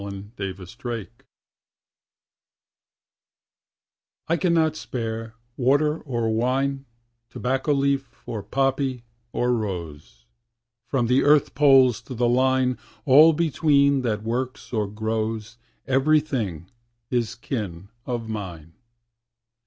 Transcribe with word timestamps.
MITHRIDATES 0.03 1.05
I 4.27 4.35
cannot 4.35 4.75
spare 4.75 5.35
water 5.55 5.99
or 5.99 6.27
wine, 6.33 6.85
Tobacco 7.29 7.71
leaf, 7.71 8.27
or 8.27 8.41
poppy, 8.41 9.03
or 9.31 9.53
rose; 9.53 10.25
From 10.87 11.05
the 11.05 11.21
earth 11.23 11.53
poles 11.53 12.01
to 12.01 12.15
the 12.15 12.27
Line, 12.27 12.79
All 13.05 13.31
between 13.33 14.01
that 14.01 14.23
works 14.23 14.73
or 14.73 14.87
grows, 14.87 15.59
Every 15.85 16.19
thing 16.19 16.71
is 17.11 17.35
kin 17.35 17.89
of 18.07 18.27
mine. 18.27 18.73